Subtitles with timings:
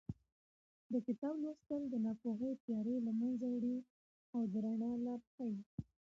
[0.91, 3.77] د کتاب لوستل د ناپوهۍ تیارې له منځه وړي
[4.35, 5.55] او د رڼا لار ښیي.